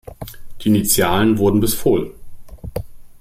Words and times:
Die 0.59 0.69
Initialen 0.69 1.37
wurden 1.37 1.59
bis 1.59 1.75
fol. 1.75 2.15